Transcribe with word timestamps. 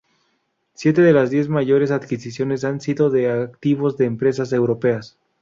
Siete 0.73 1.03
de 1.03 1.13
las 1.13 1.29
diez 1.29 1.47
mayores 1.47 1.91
adquisiciones 1.91 2.63
han 2.63 2.81
sido 2.81 3.11
de 3.11 3.29
activos 3.29 3.97
de 3.97 4.05
empresas 4.05 4.51
europeas. 4.51 5.19